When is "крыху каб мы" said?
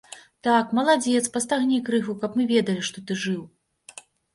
1.93-2.51